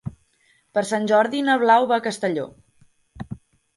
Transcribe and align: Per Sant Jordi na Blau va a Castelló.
Per 0.77 0.83
Sant 0.93 1.05
Jordi 1.11 1.43
na 1.49 1.59
Blau 1.65 1.85
va 1.93 1.99
a 2.01 2.05
Castelló. 2.11 2.47